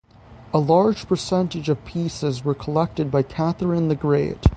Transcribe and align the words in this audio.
A 0.51 0.57
large 0.57 1.05
percentage 1.07 1.69
of 1.69 1.85
pieces 1.85 2.43
were 2.43 2.55
collected 2.55 3.11
by 3.11 3.21
Catherine 3.21 3.87
the 3.87 3.93
Great. 3.95 4.47